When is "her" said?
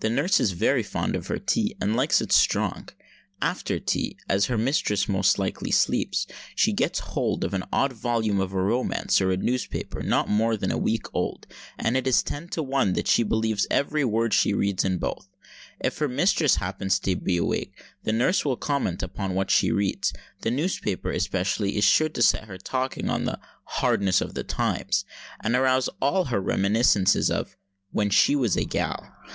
1.28-1.38, 4.44-4.58, 15.96-16.08, 22.48-22.58, 26.26-26.38